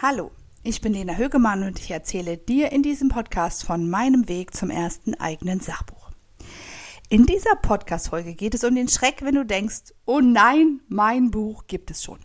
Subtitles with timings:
[0.00, 0.30] Hallo,
[0.62, 4.70] ich bin Lena Högemann und ich erzähle dir in diesem Podcast von meinem Weg zum
[4.70, 6.12] ersten eigenen Sachbuch.
[7.08, 11.64] In dieser Podcast-Folge geht es um den Schreck, wenn du denkst, oh nein, mein Buch
[11.66, 12.20] gibt es schon.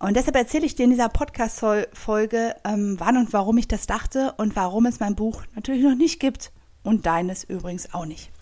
[0.00, 4.34] Und deshalb erzähle ich dir in dieser Podcast-Folge, ähm, wann und warum ich das dachte
[4.38, 6.50] und warum es mein Buch natürlich noch nicht gibt
[6.82, 8.32] und deines übrigens auch nicht.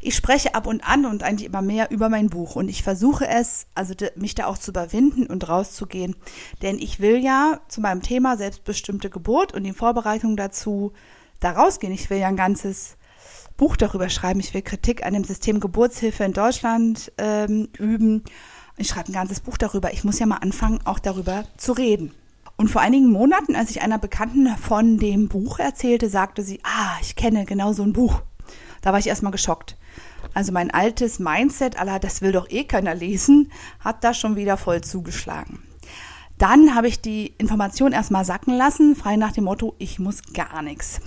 [0.00, 3.28] Ich spreche ab und an und eigentlich immer mehr über mein Buch und ich versuche
[3.28, 6.16] es, also mich da auch zu überwinden und rauszugehen,
[6.62, 10.92] denn ich will ja zu meinem Thema selbstbestimmte Geburt und die Vorbereitung dazu
[11.40, 11.92] da rausgehen.
[11.92, 12.96] Ich will ja ein ganzes
[13.56, 14.40] Buch darüber schreiben.
[14.40, 18.24] Ich will Kritik an dem System Geburtshilfe in Deutschland ähm, üben.
[18.76, 19.92] Ich schreibe ein ganzes Buch darüber.
[19.92, 22.12] Ich muss ja mal anfangen, auch darüber zu reden.
[22.56, 26.96] Und vor einigen Monaten, als ich einer Bekannten von dem Buch erzählte, sagte sie, ah,
[27.00, 28.22] ich kenne genau so ein Buch.
[28.82, 29.78] Da war ich erstmal geschockt.
[30.34, 33.50] Also mein altes Mindset, aller das will doch eh keiner lesen,
[33.80, 35.62] hat da schon wieder voll zugeschlagen.
[36.38, 40.62] Dann habe ich die Information erstmal sacken lassen, frei nach dem Motto, ich muss gar
[40.62, 41.00] nichts.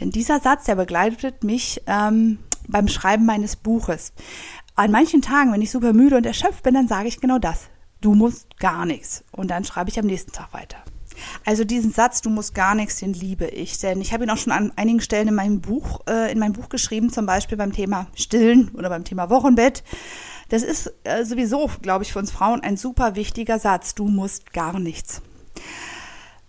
[0.00, 4.12] Denn dieser Satz, der begleitet mich ähm, beim Schreiben meines Buches.
[4.74, 7.68] An manchen Tagen, wenn ich super müde und erschöpft bin, dann sage ich genau das.
[8.00, 9.22] Du musst gar nichts.
[9.32, 10.78] Und dann schreibe ich am nächsten Tag weiter.
[11.44, 13.78] Also diesen Satz, du musst gar nichts, den liebe ich.
[13.78, 16.52] Denn ich habe ihn auch schon an einigen Stellen in meinem Buch, äh, in meinem
[16.52, 19.82] Buch geschrieben, zum Beispiel beim Thema Stillen oder beim Thema Wochenbett.
[20.48, 23.94] Das ist äh, sowieso, glaube ich, für uns Frauen ein super wichtiger Satz.
[23.94, 25.22] Du musst gar nichts.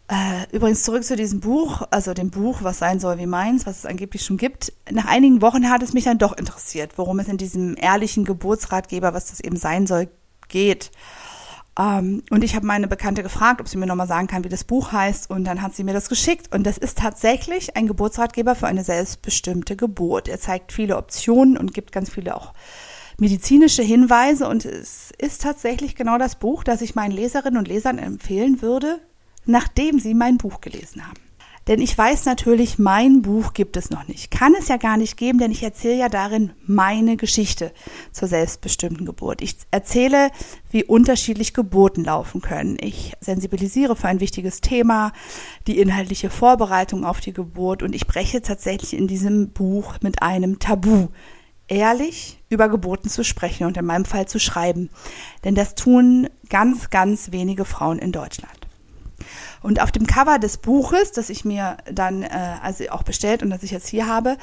[0.10, 3.80] Äh, übrigens zurück zu diesem Buch, also dem Buch, was sein soll wie meins, was
[3.80, 4.74] es angeblich schon gibt.
[4.92, 9.14] Nach einigen Wochen hat es mich dann doch interessiert, worum es in diesem ehrlichen Geburtsratgeber,
[9.14, 10.10] was das eben sein soll,
[10.50, 10.92] geht.
[11.78, 14.64] Ähm, und ich habe meine Bekannte gefragt, ob sie mir nochmal sagen kann, wie das
[14.64, 15.30] Buch heißt.
[15.30, 16.54] Und dann hat sie mir das geschickt.
[16.54, 20.28] Und das ist tatsächlich ein Geburtsratgeber für eine selbstbestimmte Geburt.
[20.28, 22.54] Er zeigt viele Optionen und gibt ganz viele auch
[23.18, 24.48] medizinische Hinweise.
[24.48, 29.00] Und es ist tatsächlich genau das Buch, das ich meinen Leserinnen und Lesern empfehlen würde,
[29.46, 31.23] nachdem sie mein Buch gelesen haben.
[31.68, 34.32] Denn ich weiß natürlich, mein Buch gibt es noch nicht.
[34.32, 37.72] Kann es ja gar nicht geben, denn ich erzähle ja darin meine Geschichte
[38.12, 39.42] zur selbstbestimmten Geburt.
[39.42, 40.30] Ich erzähle,
[40.72, 42.78] wie unterschiedlich Geburten laufen können.
[42.82, 45.14] Ich sensibilisiere für ein wichtiges Thema,
[45.68, 50.60] die inhaltliche Vorbereitung auf die Geburt und ich breche tatsächlich in diesem Buch mit einem
[50.60, 51.08] Tabu.
[51.70, 54.90] Ehrlich über Geburten zu sprechen und in meinem Fall zu schreiben.
[55.46, 58.63] Denn das tun ganz, ganz wenige Frauen in Deutschland.
[59.62, 62.30] Und auf dem Cover des Buches, das ich mir dann äh,
[62.62, 64.38] also auch bestellt und das ich jetzt hier habe,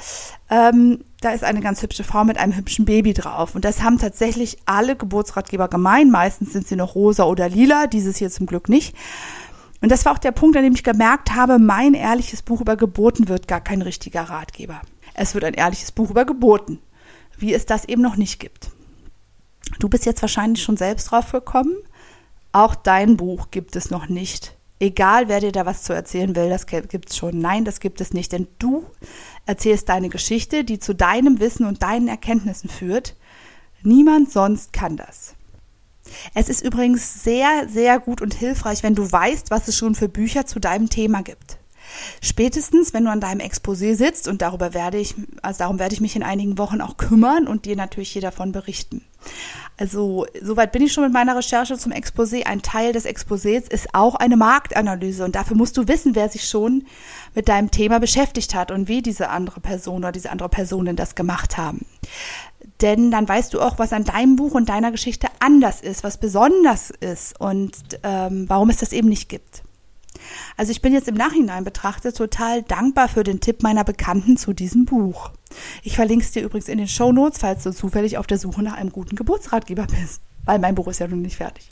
[0.49, 3.55] ähm, da ist eine ganz hübsche Frau mit einem hübschen Baby drauf.
[3.55, 6.09] Und das haben tatsächlich alle Geburtsratgeber gemein.
[6.09, 8.95] Meistens sind sie noch rosa oder lila, dieses hier zum Glück nicht.
[9.81, 12.75] Und das war auch der Punkt, an dem ich gemerkt habe, mein ehrliches Buch über
[12.75, 14.81] Geburten wird gar kein richtiger Ratgeber.
[15.13, 16.79] Es wird ein ehrliches Buch über Geburten,
[17.37, 18.69] wie es das eben noch nicht gibt.
[19.79, 21.75] Du bist jetzt wahrscheinlich schon selbst drauf gekommen.
[22.51, 26.49] Auch dein Buch gibt es noch nicht Egal, wer dir da was zu erzählen will,
[26.49, 27.37] das gibt es schon.
[27.37, 28.31] Nein, das gibt es nicht.
[28.31, 28.83] Denn du
[29.45, 33.15] erzählst deine Geschichte, die zu deinem Wissen und deinen Erkenntnissen führt.
[33.83, 35.35] Niemand sonst kann das.
[36.33, 40.09] Es ist übrigens sehr, sehr gut und hilfreich, wenn du weißt, was es schon für
[40.09, 41.50] Bücher zu deinem Thema gibt.
[42.21, 46.01] Spätestens, wenn du an deinem Exposé sitzt und darüber werde ich, also darum werde ich
[46.01, 49.03] mich in einigen Wochen auch kümmern und dir natürlich hier davon berichten.
[49.77, 52.43] Also, soweit bin ich schon mit meiner Recherche zum Exposé.
[52.45, 56.47] Ein Teil des Exposés ist auch eine Marktanalyse und dafür musst du wissen, wer sich
[56.47, 56.85] schon
[57.33, 61.15] mit deinem Thema beschäftigt hat und wie diese andere Person oder diese andere Personen das
[61.15, 61.85] gemacht haben.
[62.81, 66.17] Denn dann weißt du auch, was an deinem Buch und deiner Geschichte anders ist, was
[66.17, 67.71] besonders ist und
[68.03, 69.63] ähm, warum es das eben nicht gibt.
[70.57, 74.53] Also ich bin jetzt im Nachhinein betrachtet total dankbar für den Tipp meiner Bekannten zu
[74.53, 75.31] diesem Buch.
[75.83, 78.61] Ich verlinke es dir übrigens in den Show Notes, falls du zufällig auf der Suche
[78.63, 81.69] nach einem guten Geburtsratgeber bist, weil mein Buch ist ja noch nicht fertig.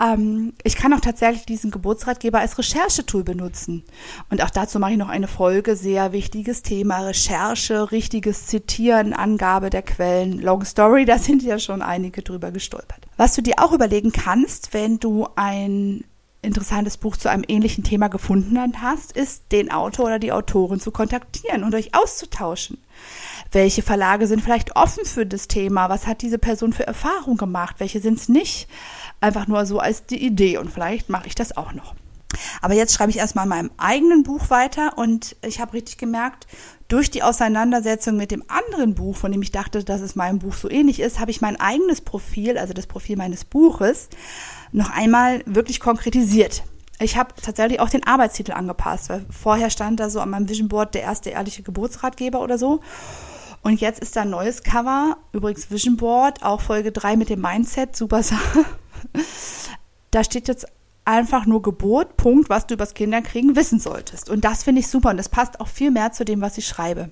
[0.00, 3.84] Ähm, ich kann auch tatsächlich diesen Geburtsratgeber als Recherchetool benutzen.
[4.30, 9.70] Und auch dazu mache ich noch eine Folge, sehr wichtiges Thema, Recherche, richtiges Zitieren, Angabe
[9.70, 13.08] der Quellen, Long Story, da sind ja schon einige drüber gestolpert.
[13.16, 16.04] Was du dir auch überlegen kannst, wenn du ein
[16.42, 20.90] interessantes Buch zu einem ähnlichen Thema gefunden hast, ist, den Autor oder die Autorin zu
[20.90, 22.78] kontaktieren und euch auszutauschen.
[23.50, 25.88] Welche Verlage sind vielleicht offen für das Thema?
[25.88, 27.76] Was hat diese Person für Erfahrungen gemacht?
[27.78, 28.68] Welche sind es nicht?
[29.20, 31.94] Einfach nur so als die Idee und vielleicht mache ich das auch noch.
[32.60, 36.46] Aber jetzt schreibe ich erstmal in meinem eigenen Buch weiter und ich habe richtig gemerkt,
[36.88, 40.54] durch die Auseinandersetzung mit dem anderen Buch, von dem ich dachte, dass es meinem Buch
[40.54, 44.08] so ähnlich ist, habe ich mein eigenes Profil, also das Profil meines Buches,
[44.72, 46.62] noch einmal wirklich konkretisiert.
[47.00, 50.68] Ich habe tatsächlich auch den Arbeitstitel angepasst, weil vorher stand da so an meinem Vision
[50.68, 52.80] Board der erste ehrliche Geburtsratgeber oder so.
[53.62, 57.40] Und jetzt ist da ein neues Cover, übrigens Vision Board, auch Folge 3 mit dem
[57.40, 58.64] Mindset, super Sache.
[60.10, 60.66] Da steht jetzt
[61.08, 64.28] einfach nur Geburt, Punkt, was du übers Kinderkriegen wissen solltest.
[64.28, 66.66] Und das finde ich super und das passt auch viel mehr zu dem, was ich
[66.66, 67.10] schreibe.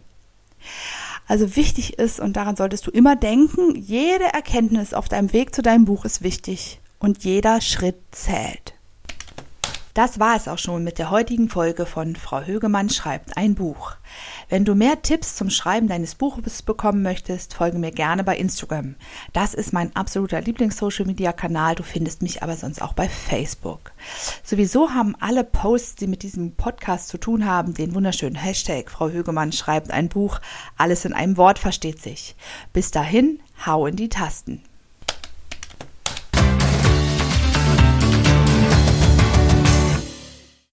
[1.27, 5.63] Also wichtig ist, und daran solltest du immer denken, jede Erkenntnis auf deinem Weg zu
[5.63, 8.76] deinem Buch ist wichtig und jeder Schritt zählt.
[9.97, 13.93] Das war es auch schon mit der heutigen Folge von Frau Högemann schreibt ein Buch.
[14.51, 18.97] Wenn du mehr Tipps zum Schreiben deines Buches bekommen möchtest, folge mir gerne bei Instagram.
[19.33, 21.77] Das ist mein absoluter Lieblings-Social-Media-Kanal.
[21.77, 23.93] Du findest mich aber sonst auch bei Facebook.
[24.45, 29.09] Sowieso haben alle Posts, die mit diesem Podcast zu tun haben, den wunderschönen Hashtag Frau
[29.09, 30.41] Högemann schreibt ein Buch.
[30.77, 32.37] Alles in einem Wort versteht sich.
[32.75, 34.61] Bis dahin, hau in die Tasten.